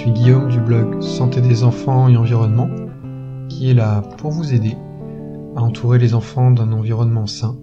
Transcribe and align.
suis 0.00 0.12
Guillaume 0.12 0.48
du 0.48 0.58
blog 0.58 1.02
Santé 1.02 1.42
des 1.42 1.62
enfants 1.62 2.08
et 2.08 2.16
environnement, 2.16 2.70
qui 3.50 3.68
est 3.68 3.74
là 3.74 4.00
pour 4.16 4.30
vous 4.30 4.54
aider 4.54 4.74
à 5.56 5.60
entourer 5.60 5.98
les 5.98 6.14
enfants 6.14 6.50
d'un 6.50 6.72
environnement 6.72 7.26
sain, 7.26 7.58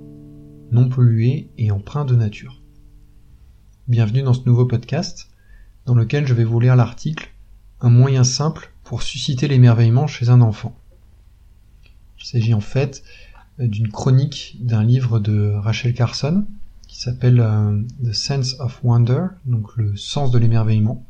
non 0.71 0.88
pollué 0.88 1.50
et 1.58 1.71
empreint 1.71 2.06
de 2.06 2.16
nature. 2.16 2.62
Bienvenue 3.88 4.21
dans 4.21 4.36
ce 4.36 4.46
nouveau 4.46 4.68
podcast, 4.68 5.32
dans 5.88 5.96
lequel 5.96 6.28
je 6.28 6.36
vais 6.36 6.44
vous 6.44 6.60
lire 6.60 6.76
l'article 6.76 7.34
Un 7.82 7.89
moyen 7.89 8.24
simple 8.24 8.72
pour 8.84 9.02
susciter 9.02 9.48
l'émerveillement 9.48 10.06
chez 10.06 10.30
un 10.30 10.42
enfant. 10.42 10.78
Il 12.20 12.26
s'agit 12.26 12.54
en 12.54 12.62
fait 12.62 13.02
d'une 13.58 13.90
chronique 13.90 14.58
d'un 14.61 14.83
livre 14.83 15.18
de 15.18 15.54
Rachel 15.56 15.96
Carson 15.96 16.46
qui 16.88 17.02
s'appelle 17.02 17.39
euh, 17.39 17.82
The 18.04 18.14
Sense 18.14 18.60
of 18.60 18.80
Wonder, 18.83 19.25
donc 19.47 19.75
le 19.75 19.96
sens 19.96 20.30
de 20.30 20.38
l'émerveillement. 20.38 21.04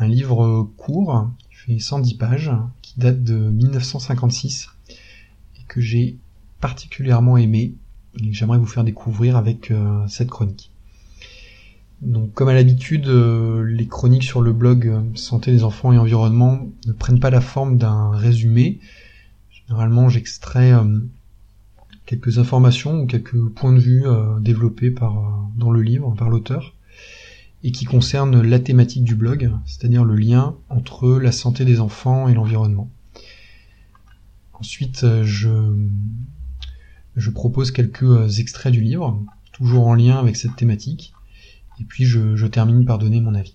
Un 0.00 0.08
livre 0.08 0.68
court, 0.76 1.30
qui 1.38 1.54
fait 1.54 1.78
110 1.78 2.14
pages, 2.14 2.50
qui 2.82 2.98
date 2.98 3.22
de 3.22 3.36
1956 3.36 4.68
et 4.90 5.64
que 5.68 5.80
j'ai 5.80 6.16
particulièrement 6.60 7.36
aimé 7.36 7.74
et 8.18 8.28
que 8.28 8.32
j'aimerais 8.32 8.58
vous 8.58 8.66
faire 8.66 8.82
découvrir 8.82 9.36
avec 9.36 9.70
euh, 9.70 10.06
cette 10.08 10.28
chronique. 10.28 10.72
Donc 12.02 12.32
comme 12.32 12.48
à 12.48 12.54
l'habitude, 12.54 13.06
euh, 13.08 13.62
les 13.62 13.86
chroniques 13.86 14.24
sur 14.24 14.40
le 14.40 14.52
blog 14.52 14.92
Santé 15.14 15.52
des 15.52 15.62
enfants 15.62 15.92
et 15.92 15.98
environnement 15.98 16.66
ne 16.86 16.92
prennent 16.92 17.20
pas 17.20 17.30
la 17.30 17.42
forme 17.42 17.76
d'un 17.76 18.10
résumé. 18.10 18.80
Généralement, 19.50 20.08
j'extrais 20.08 20.72
quelques 22.10 22.38
informations 22.40 23.02
ou 23.02 23.06
quelques 23.06 23.40
points 23.50 23.72
de 23.72 23.78
vue 23.78 24.04
euh, 24.04 24.40
développés 24.40 24.92
euh, 25.00 25.06
dans 25.56 25.70
le 25.70 25.80
livre 25.80 26.12
par 26.18 26.28
l'auteur 26.28 26.74
et 27.62 27.72
qui 27.72 27.84
concernent 27.84 28.40
la 28.40 28.58
thématique 28.58 29.04
du 29.04 29.14
blog, 29.14 29.50
c'est-à-dire 29.66 30.04
le 30.04 30.16
lien 30.16 30.56
entre 30.68 31.18
la 31.18 31.32
santé 31.32 31.64
des 31.64 31.80
enfants 31.80 32.28
et 32.28 32.34
l'environnement. 32.34 32.90
Ensuite, 34.54 35.04
euh, 35.04 35.24
je, 35.24 35.50
je 37.16 37.30
propose 37.30 37.70
quelques 37.70 38.38
extraits 38.38 38.72
du 38.72 38.80
livre, 38.80 39.22
toujours 39.52 39.86
en 39.86 39.94
lien 39.94 40.18
avec 40.18 40.36
cette 40.36 40.56
thématique, 40.56 41.12
et 41.80 41.84
puis 41.84 42.04
je, 42.04 42.36
je 42.36 42.46
termine 42.46 42.84
par 42.84 42.98
donner 42.98 43.20
mon 43.20 43.34
avis. 43.34 43.54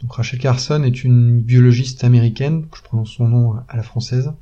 Donc 0.00 0.12
Rachel 0.12 0.38
Carson 0.38 0.82
est 0.82 1.04
une 1.04 1.40
biologiste 1.40 2.04
américaine, 2.04 2.66
je 2.76 2.82
prononce 2.82 3.12
son 3.12 3.28
nom 3.28 3.54
à 3.68 3.76
la 3.76 3.82
française, 3.82 4.32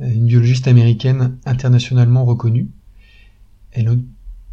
une 0.00 0.26
biologiste 0.26 0.68
américaine 0.68 1.38
internationalement 1.46 2.24
reconnue. 2.24 2.68
Elle, 3.70 4.00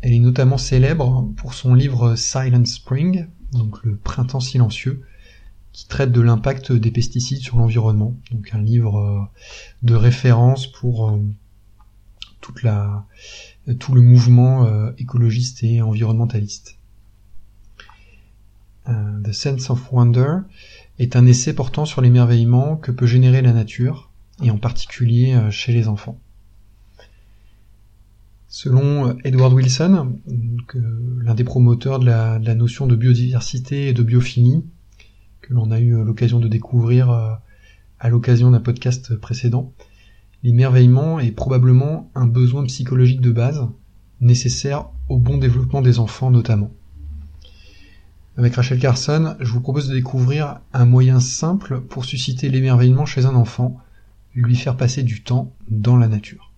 est 0.01 0.19
notamment 0.19 0.57
célèbre 0.57 1.29
pour 1.35 1.53
son 1.53 1.73
livre 1.73 2.15
Silent 2.15 2.65
Spring, 2.65 3.27
donc 3.51 3.83
le 3.83 3.97
printemps 3.97 4.39
silencieux, 4.39 5.03
qui 5.71 5.87
traite 5.87 6.11
de 6.11 6.21
l'impact 6.21 6.71
des 6.71 6.91
pesticides 6.91 7.39
sur 7.39 7.57
l'environnement. 7.57 8.15
Donc 8.31 8.49
un 8.53 8.61
livre 8.61 8.97
euh, 8.97 9.21
de 9.83 9.95
référence 9.95 10.67
pour 10.67 11.09
euh, 11.09 11.19
toute 12.41 12.63
la, 12.63 13.05
tout 13.79 13.93
le 13.93 14.01
mouvement 14.01 14.65
euh, 14.65 14.91
écologiste 14.97 15.63
et 15.63 15.81
environnementaliste. 15.81 16.75
The 19.23 19.33
Sense 19.33 19.69
of 19.69 19.91
Wonder 19.91 20.37
est 20.97 21.15
un 21.15 21.27
essai 21.27 21.53
portant 21.53 21.85
sur 21.85 22.01
l'émerveillement 22.01 22.75
que 22.75 22.91
peut 22.91 23.05
générer 23.05 23.43
la 23.43 23.53
nature 23.53 24.09
et 24.41 24.49
en 24.49 24.57
particulier 24.57 25.39
chez 25.51 25.73
les 25.73 25.87
enfants. 25.87 26.19
Selon 28.51 29.09
euh, 29.09 29.13
Edward 29.23 29.53
Wilson, 29.53 30.17
l'un 30.73 31.35
des 31.35 31.43
promoteurs 31.43 31.99
de 31.99 32.05
la, 32.07 32.55
notion 32.55 32.87
de 32.87 32.95
biodiversité 32.95 33.89
et 33.89 33.93
de 33.93 34.01
biophilie, 34.01 34.65
que 35.41 35.53
l'on 35.53 35.69
a 35.69 35.79
eu 35.79 35.95
euh, 35.95 36.03
l'occasion 36.03 36.39
de 36.39 36.47
découvrir 36.47 37.11
à 37.99 38.09
l'occasion 38.09 38.49
d'un 38.49 38.59
podcast 38.59 39.15
précédent, 39.15 39.71
l'émerveillement 40.41 41.19
est 41.19 41.31
probablement 41.31 42.09
un 42.15 42.25
besoin 42.25 42.63
psychologique 42.65 43.21
de 43.21 43.31
base, 43.31 43.67
nécessaire 44.19 44.89
au 45.09 45.19
bon 45.19 45.37
développement 45.37 45.81
des 45.81 45.99
enfants 45.99 46.31
notamment. 46.31 46.71
Avec 48.35 48.55
Rachel 48.55 48.79
Carson, 48.79 49.35
je 49.39 49.51
vous 49.51 49.61
propose 49.61 49.89
de 49.89 49.93
découvrir 49.93 50.61
un 50.73 50.85
moyen 50.85 51.19
simple 51.19 51.81
pour 51.81 52.03
susciter 52.03 52.49
l'émerveillement 52.49 53.05
chez 53.05 53.25
un 53.25 53.35
enfant, 53.35 53.77
lui 54.33 54.55
faire 54.55 54.75
passer 54.75 55.03
du 55.03 55.21
temps 55.21 55.53
dans 55.69 55.97
la 55.97 56.07
nature. 56.07 56.48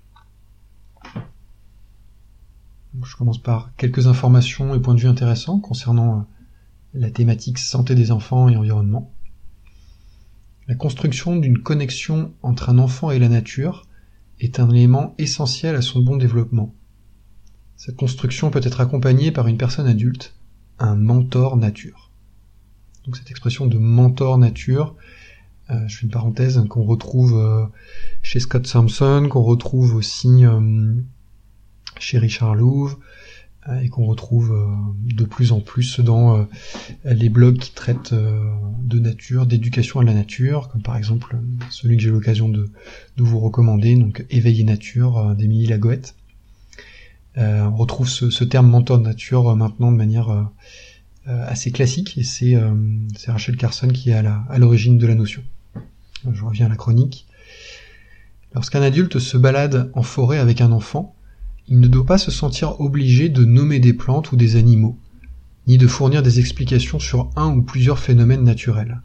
Je 3.03 3.15
commence 3.15 3.41
par 3.41 3.71
quelques 3.77 4.07
informations 4.07 4.75
et 4.75 4.79
points 4.79 4.93
de 4.93 4.99
vue 4.99 5.07
intéressants 5.07 5.59
concernant 5.59 6.19
euh, 6.19 6.21
la 6.93 7.09
thématique 7.09 7.57
santé 7.57 7.95
des 7.95 8.11
enfants 8.11 8.49
et 8.49 8.57
environnement. 8.57 9.13
La 10.67 10.75
construction 10.75 11.37
d'une 11.37 11.59
connexion 11.59 12.33
entre 12.43 12.69
un 12.69 12.77
enfant 12.77 13.11
et 13.11 13.19
la 13.19 13.29
nature 13.29 13.87
est 14.39 14.59
un 14.59 14.69
élément 14.69 15.15
essentiel 15.17 15.75
à 15.75 15.81
son 15.81 16.01
bon 16.01 16.17
développement. 16.17 16.73
Cette 17.77 17.95
construction 17.95 18.51
peut 18.51 18.61
être 18.63 18.81
accompagnée 18.81 19.31
par 19.31 19.47
une 19.47 19.57
personne 19.57 19.87
adulte, 19.87 20.35
un 20.77 20.95
mentor 20.95 21.57
nature. 21.57 22.11
Donc 23.05 23.17
cette 23.17 23.31
expression 23.31 23.67
de 23.67 23.77
mentor 23.77 24.37
nature 24.37 24.95
euh, 25.69 25.87
je 25.87 25.97
fais 25.97 26.05
une 26.05 26.11
parenthèse 26.11 26.61
qu'on 26.69 26.83
retrouve 26.83 27.37
euh, 27.37 27.65
chez 28.21 28.39
Scott 28.39 28.67
Sampson, 28.67 29.27
qu'on 29.29 29.43
retrouve 29.43 29.95
aussi 29.95 30.43
chez 32.01 32.17
Richard 32.17 32.55
Louv 32.55 32.97
et 33.83 33.89
qu'on 33.89 34.05
retrouve 34.05 34.57
de 35.05 35.23
plus 35.23 35.51
en 35.51 35.59
plus 35.59 35.99
dans 35.99 36.47
les 37.05 37.29
blogs 37.29 37.59
qui 37.59 37.71
traitent 37.73 38.11
de 38.13 38.99
nature, 38.99 39.45
d'éducation 39.45 39.99
à 39.99 40.03
la 40.03 40.15
nature, 40.15 40.69
comme 40.69 40.81
par 40.81 40.97
exemple 40.97 41.37
celui 41.69 41.95
que 41.95 42.01
j'ai 42.01 42.09
l'occasion 42.09 42.49
de, 42.49 42.71
vous 43.17 43.39
recommander, 43.39 43.95
donc 43.95 44.25
Éveiller 44.31 44.63
nature 44.63 45.35
d'Émilie 45.35 45.67
Lagoette. 45.67 46.15
on 47.37 47.75
retrouve 47.75 48.09
ce, 48.09 48.43
terme 48.43 48.67
mentor 48.67 48.97
de 48.97 49.03
nature 49.03 49.55
maintenant 49.55 49.91
de 49.91 49.97
manière 49.97 50.49
assez 51.27 51.69
classique 51.69 52.17
et 52.17 52.23
c'est 52.23 52.57
Rachel 53.27 53.57
Carson 53.57 53.89
qui 53.89 54.09
est 54.09 54.13
à 54.15 54.57
l'origine 54.57 54.97
de 54.97 55.05
la 55.05 55.13
notion 55.13 55.43
je 56.31 56.43
reviens 56.43 56.67
à 56.67 56.69
la 56.69 56.75
chronique. 56.75 57.27
Lorsqu'un 58.53 58.81
adulte 58.81 59.19
se 59.19 59.37
balade 59.37 59.91
en 59.93 60.03
forêt 60.03 60.37
avec 60.37 60.61
un 60.61 60.71
enfant, 60.71 61.15
il 61.71 61.79
ne 61.79 61.87
doit 61.87 62.05
pas 62.05 62.17
se 62.17 62.31
sentir 62.31 62.81
obligé 62.81 63.29
de 63.29 63.45
nommer 63.45 63.79
des 63.79 63.93
plantes 63.93 64.33
ou 64.33 64.35
des 64.35 64.57
animaux, 64.57 64.99
ni 65.67 65.77
de 65.77 65.87
fournir 65.87 66.21
des 66.21 66.41
explications 66.41 66.99
sur 66.99 67.29
un 67.37 67.55
ou 67.55 67.61
plusieurs 67.61 67.97
phénomènes 67.97 68.43
naturels. 68.43 68.99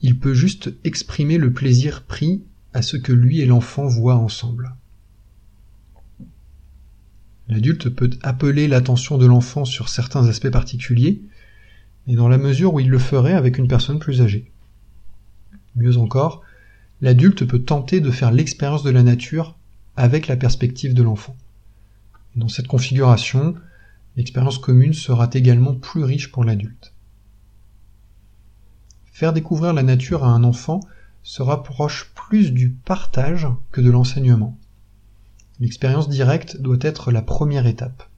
Il 0.00 0.16
peut 0.20 0.32
juste 0.32 0.72
exprimer 0.84 1.38
le 1.38 1.52
plaisir 1.52 2.04
pris 2.04 2.44
à 2.72 2.82
ce 2.82 2.96
que 2.96 3.12
lui 3.12 3.40
et 3.40 3.46
l'enfant 3.46 3.88
voient 3.88 4.14
ensemble. 4.14 4.76
L'adulte 7.48 7.88
peut 7.88 8.10
appeler 8.22 8.68
l'attention 8.68 9.18
de 9.18 9.26
l'enfant 9.26 9.64
sur 9.64 9.88
certains 9.88 10.28
aspects 10.28 10.50
particuliers, 10.50 11.20
mais 12.06 12.14
dans 12.14 12.28
la 12.28 12.38
mesure 12.38 12.74
où 12.74 12.78
il 12.78 12.90
le 12.90 13.00
ferait 13.00 13.34
avec 13.34 13.58
une 13.58 13.66
personne 13.66 13.98
plus 13.98 14.22
âgée. 14.22 14.52
Mieux 15.74 15.96
encore, 15.96 16.42
l'adulte 17.00 17.44
peut 17.44 17.64
tenter 17.64 18.00
de 18.00 18.12
faire 18.12 18.30
l'expérience 18.30 18.84
de 18.84 18.90
la 18.90 19.02
nature 19.02 19.58
avec 19.96 20.28
la 20.28 20.36
perspective 20.36 20.94
de 20.94 21.02
l'enfant. 21.02 21.36
Dans 22.38 22.46
cette 22.46 22.68
configuration, 22.68 23.56
l'expérience 24.14 24.58
commune 24.58 24.94
sera 24.94 25.28
également 25.32 25.74
plus 25.74 26.04
riche 26.04 26.30
pour 26.30 26.44
l'adulte. 26.44 26.94
Faire 29.06 29.32
découvrir 29.32 29.72
la 29.72 29.82
nature 29.82 30.22
à 30.22 30.28
un 30.28 30.44
enfant 30.44 30.78
se 31.24 31.42
rapproche 31.42 32.12
plus 32.14 32.52
du 32.52 32.70
partage 32.70 33.48
que 33.72 33.80
de 33.80 33.90
l'enseignement. 33.90 34.56
L'expérience 35.58 36.08
directe 36.08 36.60
doit 36.60 36.78
être 36.80 37.10
la 37.10 37.22
première 37.22 37.66
étape. 37.66 38.08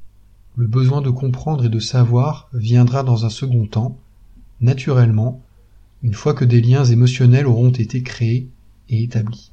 Le 0.55 0.67
besoin 0.67 1.01
de 1.01 1.09
comprendre 1.09 1.65
et 1.65 1.71
de 1.71 1.81
savoir 1.81 2.51
viendra 2.53 3.03
dans 3.03 3.25
un 3.25 3.31
second 3.31 3.67
temps, 3.67 3.97
naturellement, 4.61 5.43
une 6.03 6.13
fois 6.13 6.35
que 6.35 6.45
des 6.45 6.61
liens 6.61 6.85
émotionnels 6.85 7.47
auront 7.47 7.71
été 7.71 8.03
créés 8.03 8.51
et 8.91 9.03
établis. 9.03 9.51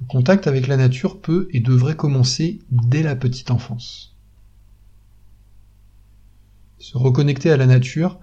Le 0.00 0.06
contact 0.06 0.46
avec 0.46 0.66
la 0.66 0.76
nature 0.76 1.20
peut 1.20 1.48
et 1.52 1.60
devrait 1.60 1.96
commencer 1.96 2.60
dès 2.70 3.02
la 3.02 3.16
petite 3.16 3.50
enfance. 3.50 4.16
Se 6.78 6.96
reconnecter 6.96 7.50
à 7.50 7.56
la 7.56 7.66
nature, 7.66 8.18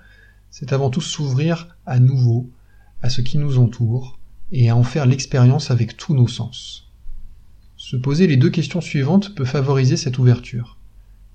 c'est 0.50 0.74
avant 0.74 0.90
tout 0.90 1.02
s'ouvrir 1.02 1.78
à 1.86 2.00
nouveau 2.00 2.50
à 3.02 3.10
ce 3.10 3.22
qui 3.22 3.38
nous 3.38 3.60
entoure 3.60 4.18
et 4.52 4.70
à 4.70 4.76
en 4.76 4.84
faire 4.84 5.06
l'expérience 5.06 5.70
avec 5.70 5.98
tous 5.98 6.16
nos 6.16 6.28
sens. 6.28 6.88
Se 7.76 7.96
poser 7.96 8.26
les 8.26 8.38
deux 8.38 8.50
questions 8.50 8.82
suivantes 8.82 9.36
peut 9.36 9.46
favoriser 9.46 9.98
cette 9.98 10.18
ouverture. 10.18 10.78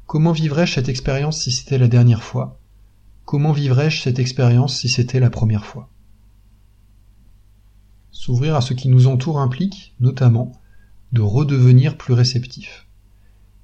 Comment 0.07 0.33
vivrais-je 0.33 0.73
cette 0.73 0.89
expérience 0.89 1.41
si 1.41 1.53
c'était 1.53 1.79
la 1.79 1.89
dernière 1.89 2.25
fois? 2.25 2.59
Comment 3.25 3.53
vivrais-je 3.53 4.03
cette 4.03 4.19
expérience 4.19 4.77
si 4.81 4.89
c'était 4.89 5.21
la 5.21 5.31
première 5.31 5.65
fois? 5.65 5.92
S'ouvrir 8.13 8.55
à 8.55 8.61
ce 8.61 8.75
qui 8.75 8.89
nous 8.89 9.07
entoure 9.07 9.41
implique, 9.41 9.95
notamment, 9.99 10.53
de 11.13 11.23
redevenir 11.23 11.97
plus 11.97 12.13
réceptif. 12.13 12.87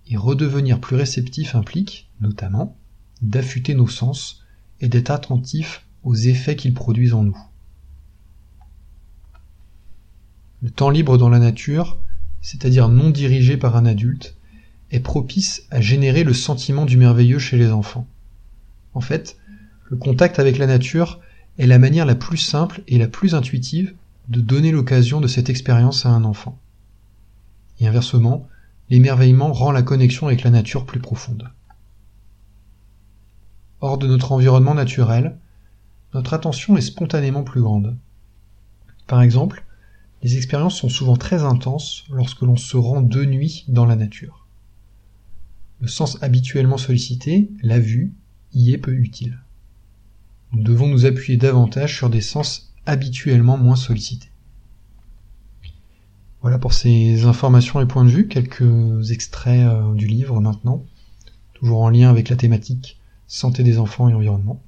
Et 0.09 0.17
redevenir 0.17 0.81
plus 0.81 0.97
réceptif 0.97 1.55
implique, 1.55 2.11
notamment, 2.21 2.77
d'affûter 3.21 3.75
nos 3.75 3.89
sens 3.89 4.43
et 4.81 4.89
d'être 4.89 5.11
attentif 5.11 5.85
aux 6.03 6.15
effets 6.15 6.57
qu'ils 6.57 6.73
produisent 6.73 7.13
en 7.13 7.25
nous. 7.25 7.39
Le 10.63 10.71
temps 10.71 10.91
libre 10.91 11.19
dans 11.19 11.29
la 11.29 11.39
nature, 11.39 11.99
c'est-à-dire 12.41 12.89
non 12.89 13.11
dirigé 13.11 13.59
par 13.59 13.77
un 13.77 13.85
adulte, 13.85 14.35
est 14.91 15.01
propice 15.01 15.67
à 15.71 15.83
générer 15.83 16.25
le 16.25 16.33
sentiment 16.33 16.87
du 16.87 16.97
merveilleux 16.97 17.39
chez 17.39 17.59
les 17.59 17.71
enfants. 17.71 18.09
En 18.95 19.03
fait, 19.03 19.37
le 19.91 19.99
contact 19.99 20.39
avec 20.39 20.57
la 20.57 20.67
nature 20.67 21.21
est 21.59 21.67
la 21.67 21.79
manière 21.79 22.07
la 22.07 22.15
plus 22.15 22.39
simple 22.39 22.83
et 22.89 22.97
la 22.97 23.09
plus 23.09 23.35
intuitive 23.35 23.95
de 24.29 24.41
donner 24.41 24.73
l'occasion 24.73 25.21
de 25.21 25.27
cette 25.27 25.49
expérience 25.49 26.05
à 26.05 26.11
un 26.11 26.25
enfant. 26.25 26.59
Et 27.81 27.87
inversement, 27.87 28.49
l'émerveillement 28.91 29.53
rend 29.53 29.73
la 29.73 29.83
connexion 29.83 30.27
avec 30.27 30.43
la 30.43 30.51
nature 30.51 30.85
plus 30.85 31.01
profonde. 31.01 31.51
Hors 33.81 33.99
de 33.99 34.07
notre 34.07 34.33
environnement 34.33 34.75
naturel, 34.75 35.39
notre 36.15 36.35
attention 36.35 36.77
est 36.77 36.83
spontanément 36.83 37.43
plus 37.43 37.63
grande. 37.63 37.97
Par 39.07 39.23
exemple, 39.23 39.65
les 40.23 40.37
expériences 40.37 40.77
sont 40.77 40.89
souvent 40.89 41.17
très 41.17 41.45
intenses 41.45 42.05
lorsque 42.11 42.43
l'on 42.43 42.57
se 42.57 42.77
rend 42.77 43.03
de 43.03 43.25
nuit 43.25 43.65
dans 43.69 43.87
la 43.87 43.97
nature. 43.97 44.47
Le 45.81 45.87
sens 45.87 46.21
habituellement 46.23 46.77
sollicité, 46.77 47.51
la 47.63 47.79
vue, 47.79 48.13
y 48.53 48.73
est 48.73 48.79
peu 48.79 48.93
utile. 48.93 49.39
Nous 50.53 50.63
devons 50.63 50.89
nous 50.89 51.07
appuyer 51.07 51.39
davantage 51.39 51.97
sur 51.97 52.11
des 52.11 52.21
sens 52.21 52.68
habituellement 52.89 53.59
moins 53.59 53.77
sollicités. 53.77 54.31
Voilà 56.41 56.59
pour 56.59 56.73
ces 56.73 57.27
informations 57.27 57.81
et 57.81 57.87
points 57.87 58.05
de 58.05 58.11
vue, 58.11 58.29
quelques 58.29 59.11
extraits 59.11 59.67
euh, 59.67 59.95
du 59.95 60.07
livre 60.07 60.41
maintenant, 60.41 60.85
toujours 61.53 61.83
en 61.83 61.91
lien 61.91 62.09
avec 62.09 62.31
la 62.31 62.37
thématique 62.37 62.99
santé 63.27 63.63
des 63.63 63.79
enfants 63.79 64.09
et 64.09 64.15
environnement. 64.15 64.63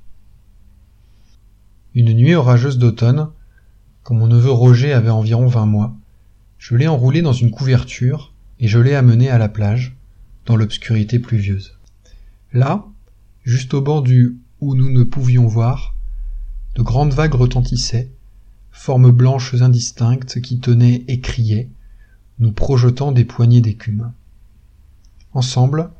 Une 1.94 2.12
nuit 2.12 2.34
orageuse 2.34 2.76
d'automne, 2.76 3.30
quand 4.02 4.14
mon 4.14 4.26
neveu 4.26 4.50
Roger 4.50 4.92
avait 4.92 5.10
environ 5.10 5.46
vingt 5.46 5.66
mois, 5.66 5.96
je 6.58 6.76
l'ai 6.76 6.88
enroulé 6.88 7.22
dans 7.22 7.32
une 7.32 7.50
couverture 7.50 8.34
et 8.58 8.68
je 8.68 8.78
l'ai 8.78 8.94
amené 8.94 9.30
à 9.30 9.38
la 9.38 9.48
plage, 9.48 9.96
dans 10.44 10.56
l'obscurité 10.56 11.18
pluvieuse. 11.18 11.78
Là, 12.52 12.84
juste 13.44 13.72
au 13.72 13.80
bord 13.80 14.02
du 14.02 14.36
où 14.60 14.74
nous 14.74 14.90
ne 14.90 15.04
pouvions 15.04 15.46
voir, 15.46 15.96
de 16.74 16.82
grandes 16.82 17.12
vagues 17.12 17.34
retentissaient, 17.34 18.10
formes 18.70 19.10
blanches 19.10 19.54
indistinctes 19.54 20.40
qui 20.40 20.60
tenaient 20.60 21.04
et 21.08 21.20
criaient, 21.20 21.68
nous 22.38 22.52
projetant 22.52 23.12
des 23.12 23.24
poignées 23.24 23.60
d'écume. 23.60 24.12
Ensemble, 25.32 25.90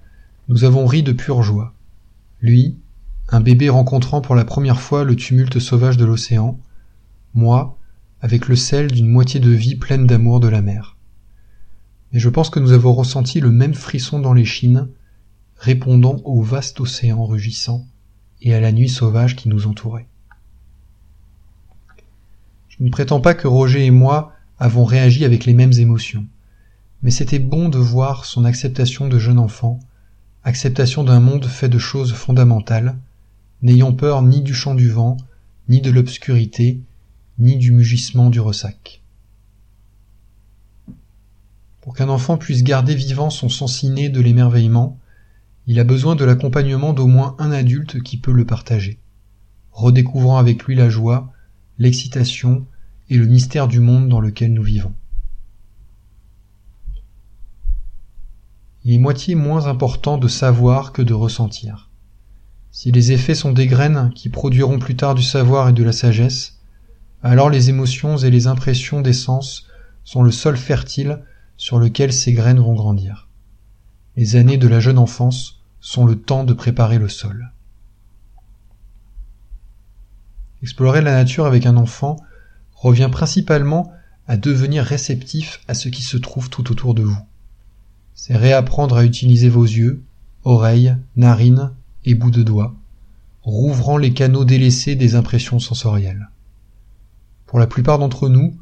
nous 0.49 0.65
avons 0.65 0.87
ri 0.87 1.03
de 1.03 1.13
pure 1.13 1.43
joie. 1.43 1.75
Lui, 2.41 2.77
un 3.29 3.41
bébé 3.41 3.69
rencontrant 3.69 4.21
pour 4.21 4.35
la 4.35 4.45
première 4.45 4.81
fois 4.81 5.05
le 5.05 5.15
tumulte 5.15 5.59
sauvage 5.59 5.97
de 5.97 6.05
l'océan, 6.05 6.59
moi, 7.35 7.79
avec 8.21 8.49
le 8.49 8.57
sel 8.57 8.91
d'une 8.91 9.07
moitié 9.07 9.41
de 9.41 9.51
vie 9.51 9.77
pleine 9.77 10.07
d'amour 10.07 10.41
de 10.41 10.49
la 10.49 10.63
mer. 10.63 10.97
Et 12.13 12.19
je 12.19 12.29
pense 12.29 12.51
que 12.51 12.59
nous 12.59 12.73
avons 12.73 12.93
ressenti 12.93 13.41
le 13.41 13.51
même 13.51 13.75
frisson 13.75 14.19
dans 14.19 14.33
les 14.33 14.45
chines, 14.45 14.89
répondant 15.57 16.21
au 16.25 16.43
vaste 16.43 16.81
océan 16.81 17.25
rugissant 17.25 17.87
et 18.41 18.55
à 18.55 18.61
la 18.61 18.73
nuit 18.73 18.89
sauvage 18.89 19.37
qui 19.37 19.49
nous 19.49 19.67
entourait. 19.67 20.09
Je 22.81 22.87
ne 22.87 22.91
prétends 22.91 23.21
pas 23.21 23.35
que 23.35 23.47
Roger 23.47 23.85
et 23.85 23.91
moi 23.91 24.33
avons 24.59 24.85
réagi 24.85 25.27
avec 25.27 25.45
les 25.45 25.53
mêmes 25.53 25.75
émotions, 25.75 26.25
mais 27.03 27.11
c'était 27.11 27.39
bon 27.39 27.69
de 27.69 27.77
voir 27.77 28.25
son 28.25 28.47
acceptation 28.47 29.07
de 29.07 29.19
jeune 29.19 29.39
enfant, 29.39 29.81
acceptation 30.45 31.05
d'un 31.05 31.21
monde 31.21 31.45
fait 31.45 31.69
de 31.69 31.77
choses 31.77 32.15
fondamentales, 32.15 32.97
n'ayant 33.61 33.93
peur 33.93 34.23
ni 34.23 34.41
du 34.41 34.55
chant 34.55 34.75
du 34.75 34.89
vent, 34.89 35.19
ni 35.69 35.83
de 35.83 35.91
l'obscurité, 35.91 36.81
ni 37.39 37.59
du 37.59 37.71
mugissement 37.71 38.31
du 38.31 38.41
ressac. 38.41 39.03
Pour 41.83 41.95
qu'un 41.95 42.09
enfant 42.09 42.39
puisse 42.39 42.63
garder 42.63 42.95
vivant 42.95 43.29
son 43.29 43.51
sens 43.51 43.83
inné 43.83 44.09
de 44.09 44.23
l'émerveillement, 44.23 44.99
il 45.67 45.81
a 45.81 45.85
besoin 45.85 46.17
de 46.17 46.25
l'accompagnement 46.25 46.95
d'au 46.95 47.07
moins 47.07 47.37
un 47.39 47.53
adulte 47.53 48.03
qui 48.03 48.17
peut 48.17 48.33
le 48.33 48.47
partager, 48.47 48.99
redécouvrant 49.71 50.39
avec 50.39 50.65
lui 50.65 50.77
la 50.77 50.89
joie, 50.89 51.31
l'excitation 51.81 52.67
et 53.09 53.17
le 53.17 53.27
mystère 53.27 53.67
du 53.67 53.81
monde 53.81 54.09
dans 54.09 54.21
lequel 54.21 54.53
nous 54.53 54.63
vivons. 54.63 54.95
Il 58.85 58.95
est 58.95 58.99
moitié 58.99 59.35
moins 59.35 59.67
important 59.67 60.19
de 60.19 60.29
savoir 60.29 60.93
que 60.93 61.03
de 61.03 61.15
ressentir. 61.15 61.91
Si 62.71 62.93
les 62.93 63.13
effets 63.13 63.35
sont 63.35 63.53
des 63.53 63.67
graines 63.67 64.13
qui 64.15 64.29
produiront 64.29 64.79
plus 64.79 64.95
tard 64.95 65.15
du 65.15 65.23
savoir 65.23 65.71
et 65.71 65.73
de 65.73 65.83
la 65.83 65.93
sagesse, 65.93 66.61
alors 67.23 67.51
les 67.51 67.71
émotions 67.71 68.17
et 68.19 68.31
les 68.31 68.47
impressions 68.47 69.01
des 69.01 69.13
sens 69.13 69.67
sont 70.05 70.23
le 70.23 70.31
sol 70.31 70.57
fertile 70.57 71.23
sur 71.57 71.79
lequel 71.79 72.13
ces 72.13 72.33
graines 72.33 72.61
vont 72.61 72.75
grandir. 72.75 73.29
Les 74.17 74.37
années 74.37 74.59
de 74.59 74.69
la 74.69 74.81
jeune 74.81 74.99
enfance 74.99 75.63
sont 75.81 76.05
le 76.05 76.17
temps 76.17 76.45
de 76.45 76.53
préparer 76.53 76.99
le 76.99 77.09
sol. 77.09 77.53
Explorer 80.63 81.01
la 81.01 81.13
nature 81.13 81.47
avec 81.47 81.67
un 81.67 81.77
enfant 81.77 82.17
revient 82.75 83.09
principalement 83.11 83.93
à 84.27 84.37
devenir 84.37 84.85
réceptif 84.85 85.61
à 85.69 85.75
ce 85.75 85.89
qui 85.89 86.03
se 86.03 86.17
trouve 86.17 86.51
tout 86.51 86.71
autour 86.71 86.95
de 86.95 87.03
vous. 87.03 87.19
C'est 88.15 88.37
réapprendre 88.37 88.97
à 88.97 89.05
utiliser 89.05 89.49
vos 89.49 89.65
yeux, 89.65 90.03
oreilles, 90.45 90.97
narines 91.17 91.73
et 92.05 92.15
bouts 92.15 92.31
de 92.31 92.43
doigts, 92.43 92.75
rouvrant 93.43 93.97
les 93.97 94.13
canaux 94.13 94.45
délaissés 94.45 94.95
des 94.95 95.15
impressions 95.15 95.59
sensorielles. 95.59 96.29
Pour 97.47 97.59
la 97.59 97.67
plupart 97.67 97.99
d'entre 97.99 98.29
nous, 98.29 98.57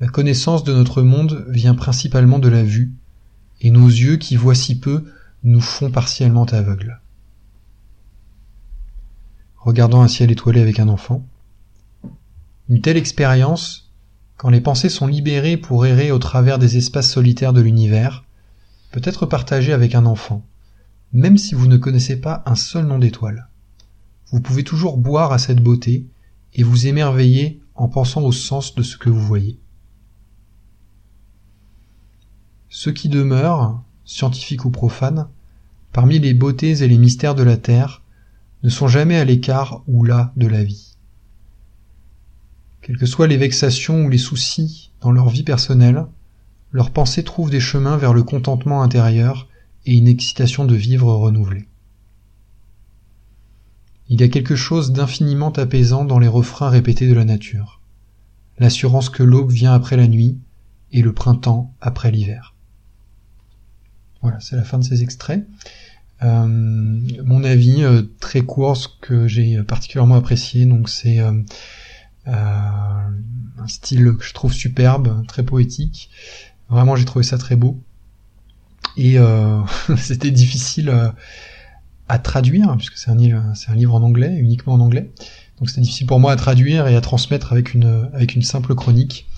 la 0.00 0.08
connaissance 0.08 0.64
de 0.64 0.72
notre 0.72 1.02
monde 1.02 1.46
vient 1.48 1.74
principalement 1.74 2.38
de 2.38 2.48
la 2.48 2.62
vue, 2.62 2.92
et 3.60 3.70
nos 3.70 3.88
yeux 3.88 4.16
qui 4.16 4.36
voient 4.36 4.54
si 4.54 4.78
peu 4.78 5.04
nous 5.44 5.60
font 5.60 5.90
partiellement 5.90 6.44
aveugles. 6.44 7.00
Regardant 9.60 10.00
un 10.00 10.08
ciel 10.08 10.30
étoilé 10.30 10.60
avec 10.60 10.80
un 10.80 10.88
enfant, 10.88 11.26
une 12.70 12.80
telle 12.80 12.96
expérience, 12.96 13.92
quand 14.38 14.48
les 14.48 14.62
pensées 14.62 14.88
sont 14.88 15.06
libérées 15.06 15.58
pour 15.58 15.84
errer 15.84 16.12
au 16.12 16.18
travers 16.18 16.58
des 16.58 16.78
espaces 16.78 17.10
solitaires 17.10 17.52
de 17.52 17.60
l'univers, 17.60 18.24
peut 18.90 19.02
être 19.04 19.26
partagée 19.26 19.74
avec 19.74 19.94
un 19.94 20.06
enfant, 20.06 20.46
même 21.12 21.36
si 21.36 21.54
vous 21.54 21.66
ne 21.66 21.76
connaissez 21.76 22.18
pas 22.18 22.42
un 22.46 22.54
seul 22.54 22.86
nom 22.86 22.98
d'étoile. 22.98 23.48
Vous 24.30 24.40
pouvez 24.40 24.64
toujours 24.64 24.96
boire 24.96 25.30
à 25.30 25.38
cette 25.38 25.62
beauté 25.62 26.06
et 26.54 26.62
vous 26.62 26.86
émerveiller 26.86 27.60
en 27.74 27.88
pensant 27.88 28.22
au 28.22 28.32
sens 28.32 28.74
de 28.74 28.82
ce 28.82 28.96
que 28.96 29.10
vous 29.10 29.20
voyez. 29.20 29.58
Ce 32.70 32.88
qui 32.88 33.10
demeure, 33.10 33.82
scientifiques 34.06 34.64
ou 34.64 34.70
profanes, 34.70 35.28
parmi 35.92 36.18
les 36.18 36.32
beautés 36.32 36.82
et 36.82 36.88
les 36.88 36.98
mystères 36.98 37.34
de 37.34 37.42
la 37.42 37.58
terre, 37.58 38.00
ne 38.62 38.68
sont 38.68 38.88
jamais 38.88 39.16
à 39.16 39.24
l'écart 39.24 39.82
ou 39.86 40.04
là 40.04 40.32
de 40.36 40.46
la 40.46 40.62
vie. 40.62 40.96
Quelles 42.82 42.98
que 42.98 43.06
soient 43.06 43.26
les 43.26 43.36
vexations 43.36 44.04
ou 44.04 44.08
les 44.08 44.18
soucis 44.18 44.92
dans 45.00 45.12
leur 45.12 45.28
vie 45.28 45.42
personnelle, 45.42 46.06
leurs 46.72 46.90
pensées 46.90 47.24
trouvent 47.24 47.50
des 47.50 47.60
chemins 47.60 47.96
vers 47.96 48.14
le 48.14 48.22
contentement 48.22 48.82
intérieur 48.82 49.48
et 49.86 49.94
une 49.94 50.08
excitation 50.08 50.64
de 50.64 50.74
vivre 50.74 51.12
renouvelée. 51.12 51.68
Il 54.08 54.20
y 54.20 54.24
a 54.24 54.28
quelque 54.28 54.56
chose 54.56 54.92
d'infiniment 54.92 55.52
apaisant 55.52 56.04
dans 56.04 56.18
les 56.18 56.28
refrains 56.28 56.68
répétés 56.68 57.08
de 57.08 57.14
la 57.14 57.24
nature, 57.24 57.80
l'assurance 58.58 59.08
que 59.08 59.22
l'aube 59.22 59.52
vient 59.52 59.72
après 59.72 59.96
la 59.96 60.08
nuit 60.08 60.38
et 60.92 61.02
le 61.02 61.12
printemps 61.12 61.74
après 61.80 62.10
l'hiver. 62.10 62.54
Voilà, 64.22 64.40
c'est 64.40 64.56
la 64.56 64.64
fin 64.64 64.78
de 64.78 64.84
ces 64.84 65.02
extraits. 65.02 65.46
Euh, 66.22 66.46
mon 67.24 67.44
avis 67.44 67.82
euh, 67.82 68.02
très 68.20 68.42
court, 68.42 68.76
ce 68.76 68.88
que 69.00 69.26
j'ai 69.26 69.62
particulièrement 69.62 70.16
apprécié, 70.16 70.66
donc 70.66 70.88
c'est 70.88 71.20
euh, 71.20 71.32
un 72.26 73.66
style 73.66 74.14
que 74.18 74.24
je 74.24 74.34
trouve 74.34 74.52
superbe, 74.52 75.24
très 75.26 75.42
poétique. 75.42 76.10
Vraiment, 76.68 76.94
j'ai 76.96 77.04
trouvé 77.04 77.24
ça 77.24 77.38
très 77.38 77.56
beau. 77.56 77.82
Et 78.96 79.16
c'était 79.96 80.30
difficile 80.30 80.92
à 82.08 82.18
traduire, 82.18 82.76
puisque 82.76 82.98
c'est 82.98 83.10
un 83.10 83.18
un 83.18 83.74
livre 83.74 83.94
en 83.94 84.02
anglais, 84.02 84.36
uniquement 84.36 84.74
en 84.74 84.80
anglais. 84.80 85.10
Donc 85.58 85.68
c'était 85.68 85.82
difficile 85.82 86.06
pour 86.06 86.20
moi 86.20 86.32
à 86.32 86.36
traduire 86.36 86.86
et 86.88 86.96
à 86.96 87.00
transmettre 87.00 87.52
avec 87.52 87.74
une 87.74 88.10
avec 88.12 88.34
une 88.34 88.42
simple 88.42 88.74
chronique. 88.74 89.28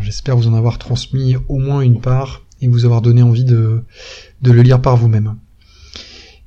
J'espère 0.00 0.36
vous 0.36 0.48
en 0.48 0.54
avoir 0.54 0.78
transmis 0.78 1.36
au 1.48 1.58
moins 1.58 1.80
une 1.80 2.00
part 2.00 2.42
et 2.60 2.68
vous 2.68 2.84
avoir 2.84 3.02
donné 3.02 3.22
envie 3.22 3.44
de, 3.44 3.84
de 4.42 4.50
le 4.52 4.62
lire 4.62 4.80
par 4.80 4.96
vous-même. 4.96 5.36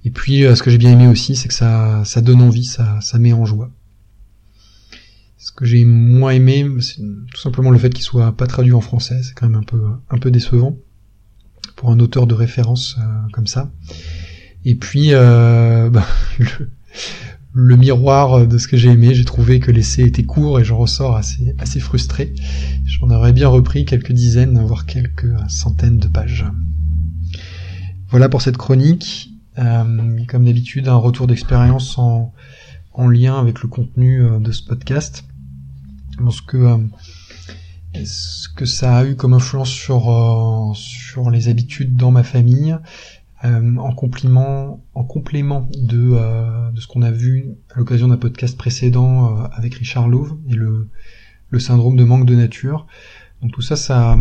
Et 0.05 0.11
puis, 0.11 0.45
euh, 0.45 0.55
ce 0.55 0.63
que 0.63 0.69
j'ai 0.69 0.77
bien 0.77 0.91
aimé 0.91 1.07
aussi, 1.07 1.35
c'est 1.35 1.47
que 1.47 1.53
ça, 1.53 2.03
ça 2.05 2.21
donne 2.21 2.41
envie, 2.41 2.65
ça, 2.65 2.99
ça 3.01 3.19
met 3.19 3.33
en 3.33 3.45
joie. 3.45 3.71
Ce 5.37 5.51
que 5.51 5.65
j'ai 5.65 5.85
moins 5.85 6.31
aimé, 6.31 6.65
c'est 6.79 7.01
tout 7.01 7.41
simplement 7.41 7.69
le 7.69 7.77
fait 7.77 7.89
qu'il 7.89 8.03
soit 8.03 8.35
pas 8.35 8.47
traduit 8.47 8.73
en 8.73 8.81
français. 8.81 9.21
C'est 9.23 9.33
quand 9.33 9.47
même 9.47 9.59
un 9.59 9.63
peu, 9.63 9.81
un 10.09 10.17
peu 10.17 10.31
décevant 10.31 10.77
pour 11.75 11.91
un 11.91 11.99
auteur 11.99 12.27
de 12.27 12.33
référence 12.33 12.97
euh, 12.99 13.03
comme 13.31 13.47
ça. 13.47 13.71
Et 14.65 14.75
puis, 14.75 15.13
euh, 15.13 15.89
bah, 15.91 16.07
le, 16.39 16.69
le 17.53 17.77
miroir 17.77 18.47
de 18.47 18.57
ce 18.57 18.67
que 18.67 18.77
j'ai 18.77 18.89
aimé. 18.89 19.13
J'ai 19.13 19.25
trouvé 19.25 19.59
que 19.59 19.71
l'essai 19.71 20.01
était 20.01 20.23
court 20.23 20.59
et 20.59 20.65
j'en 20.65 20.77
ressors 20.77 21.15
assez, 21.15 21.55
assez 21.59 21.79
frustré. 21.79 22.33
J'en 22.85 23.09
aurais 23.11 23.33
bien 23.33 23.47
repris 23.47 23.85
quelques 23.85 24.11
dizaines, 24.11 24.59
voire 24.65 24.85
quelques 24.85 25.33
centaines 25.47 25.99
de 25.99 26.07
pages. 26.07 26.45
Voilà 28.09 28.27
pour 28.27 28.41
cette 28.41 28.57
chronique. 28.57 29.32
Euh, 29.59 30.25
comme 30.27 30.45
d'habitude, 30.45 30.87
un 30.87 30.95
retour 30.95 31.27
d'expérience 31.27 31.97
en, 31.97 32.33
en, 32.93 33.07
lien 33.07 33.39
avec 33.39 33.61
le 33.61 33.69
contenu 33.69 34.23
euh, 34.23 34.39
de 34.39 34.51
ce 34.51 34.63
podcast. 34.63 35.25
que, 36.47 36.57
euh, 36.57 36.77
ce 38.03 38.49
que 38.49 38.65
ça 38.65 38.97
a 38.97 39.05
eu 39.05 39.15
comme 39.15 39.33
influence 39.33 39.69
sur, 39.69 41.29
les 41.31 41.47
habitudes 41.49 41.95
dans 41.95 42.11
ma 42.11 42.23
famille, 42.23 42.75
en 43.43 43.93
complément, 43.93 44.81
en 44.95 45.03
complément 45.03 45.67
de, 45.75 46.71
de 46.71 46.79
ce 46.79 46.87
qu'on 46.87 47.01
a 47.01 47.11
vu 47.11 47.49
à 47.75 47.77
l'occasion 47.77 48.07
d'un 48.07 48.17
podcast 48.17 48.57
précédent 48.57 49.35
avec 49.51 49.75
Richard 49.75 50.07
Louve 50.07 50.37
et 50.47 50.53
le, 50.53 50.89
le 51.49 51.59
syndrome 51.59 51.97
de 51.97 52.05
manque 52.05 52.25
de 52.25 52.35
nature. 52.35 52.87
Donc 53.41 53.51
tout 53.51 53.61
ça, 53.61 53.75
ça, 53.75 54.17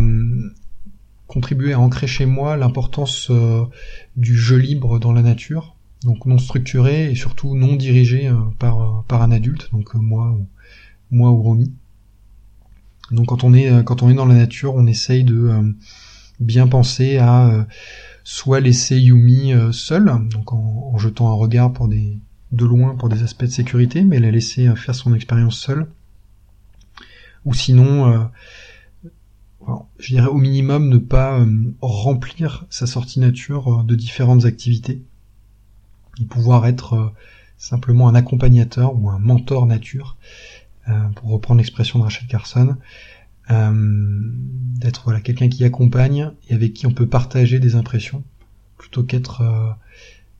contribuer 1.33 1.73
à 1.73 1.79
ancrer 1.79 2.05
chez 2.05 2.27
moi 2.27 2.57
l'importance 2.57 3.27
euh, 3.31 3.63
du 4.15 4.37
jeu 4.37 4.57
libre 4.57 4.99
dans 4.99 5.11
la 5.11 5.23
nature, 5.23 5.75
donc 6.03 6.27
non 6.27 6.37
structuré 6.37 7.11
et 7.11 7.15
surtout 7.15 7.55
non 7.55 7.75
dirigé 7.75 8.27
euh, 8.27 8.35
par, 8.59 8.81
euh, 8.81 9.01
par 9.07 9.23
un 9.23 9.31
adulte, 9.31 9.69
donc 9.71 9.95
moi, 9.95 10.29
ou, 10.29 10.47
moi 11.09 11.31
ou 11.31 11.41
Romy. 11.41 11.73
Donc 13.09 13.27
quand 13.27 13.43
on 13.43 13.53
est 13.53 13.83
quand 13.83 14.03
on 14.03 14.09
est 14.09 14.13
dans 14.13 14.25
la 14.25 14.35
nature, 14.35 14.75
on 14.75 14.85
essaye 14.85 15.23
de 15.23 15.75
bien 16.39 16.67
penser 16.67 17.17
à 17.17 17.67
soit 18.23 18.61
laisser 18.61 18.97
Yumi 18.97 19.53
seule, 19.71 20.11
donc 20.31 20.53
en, 20.53 20.97
jetant 20.97 21.29
un 21.29 21.33
regard 21.33 21.73
pour 21.73 21.89
des 21.89 22.17
de 22.53 22.65
loin 22.65 22.95
pour 22.95 23.09
des 23.09 23.21
aspects 23.21 23.43
de 23.43 23.49
sécurité, 23.49 24.03
mais 24.03 24.19
la 24.19 24.31
laisser 24.31 24.73
faire 24.75 24.95
son 24.95 25.13
expérience 25.13 25.59
seule, 25.59 25.87
ou 27.43 27.53
sinon 27.53 28.29
je 29.99 30.15
dirais 30.15 30.27
au 30.27 30.37
minimum 30.37 30.89
ne 30.89 30.97
pas 30.97 31.39
euh, 31.39 31.73
remplir 31.81 32.65
sa 32.69 32.87
sortie 32.87 33.19
nature 33.19 33.81
euh, 33.81 33.83
de 33.83 33.95
différentes 33.95 34.45
activités 34.45 35.03
et 36.21 36.25
pouvoir 36.25 36.65
être 36.65 36.93
euh, 36.93 37.09
simplement 37.57 38.07
un 38.07 38.15
accompagnateur 38.15 38.95
ou 38.95 39.09
un 39.09 39.19
mentor 39.19 39.65
nature, 39.65 40.17
pour 41.15 41.29
reprendre 41.29 41.59
l'expression 41.59 41.99
de 41.99 42.03
Rachel 42.03 42.27
Carson, 42.27 42.75
d'être 43.47 45.03
voilà 45.05 45.21
quelqu'un 45.21 45.47
qui 45.47 45.63
accompagne 45.63 46.31
et 46.49 46.53
avec 46.53 46.73
qui 46.73 46.87
on 46.87 46.91
peut 46.91 47.07
partager 47.07 47.59
des 47.59 47.75
impressions 47.75 48.21
plutôt 48.77 49.03
qu'être 49.03 49.77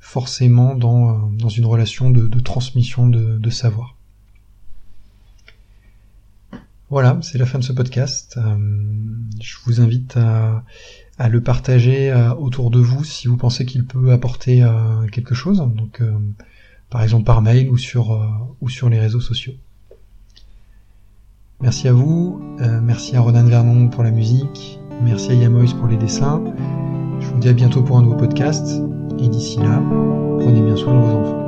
forcément 0.02 0.76
dans, 0.76 1.30
dans 1.30 1.48
une 1.48 1.66
relation 1.66 2.10
de, 2.10 2.40
transmission 2.42 3.08
de 3.08 3.50
savoir. 3.50 3.96
Voilà, 6.94 7.18
c'est 7.24 7.40
la 7.40 7.48
fin 7.48 7.58
de 7.58 7.64
ce 7.64 7.74
podcast. 7.74 8.38
Euh, 8.38 8.56
je 9.42 9.56
vous 9.66 9.82
invite 9.82 10.16
à, 10.16 10.64
le 11.28 11.42
partager 11.42 12.12
euh, 12.12 12.36
autour 12.36 12.70
de 12.70 12.78
vous 12.78 13.04
si 13.04 13.28
vous 13.28 13.36
pensez 13.36 13.66
qu'il 13.66 13.84
peut 13.84 14.12
apporter 14.12 14.62
euh, 14.62 15.08
quelque 15.12 15.34
chose. 15.34 15.58
Donc, 15.58 16.04
par 16.92 17.02
exemple 17.02 17.24
par 17.24 17.42
mail 17.42 17.68
ou 17.72 17.78
sur, 17.78 18.16
ou 18.62 18.70
sur 18.70 18.90
les 18.90 19.00
réseaux 19.00 19.22
sociaux. 19.22 19.54
Merci 21.62 21.88
à 21.88 21.94
vous, 21.94 22.40
merci 22.84 23.16
à 23.16 23.22
Ronan 23.22 23.46
Vernon 23.46 23.90
pour 23.90 24.04
la 24.04 24.12
musique, 24.12 24.80
merci 25.02 25.32
à 25.32 25.34
Yamois 25.34 25.74
pour 25.80 25.88
les 25.88 25.98
dessins. 25.98 26.44
Je 27.20 27.26
vous 27.26 27.40
dis 27.40 27.50
à 27.50 27.54
bientôt 27.54 27.82
pour 27.82 27.98
un 27.98 28.04
nouveau 28.04 28.18
podcast, 28.18 28.84
et 29.18 29.30
d'ici 29.30 29.58
là, 29.58 29.82
prenez 30.40 30.62
bien 30.62 30.76
soin 30.76 30.94
de 30.94 31.00
vos 31.00 31.18
enfants. 31.18 31.43